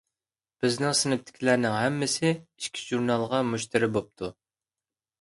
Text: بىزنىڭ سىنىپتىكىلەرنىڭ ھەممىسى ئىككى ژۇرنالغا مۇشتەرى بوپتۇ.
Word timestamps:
بىزنىڭ 0.63 0.95
سىنىپتىكىلەرنىڭ 0.99 1.77
ھەممىسى 1.81 2.33
ئىككى 2.33 2.89
ژۇرنالغا 2.89 3.45
مۇشتەرى 3.55 3.95
بوپتۇ. 3.99 4.37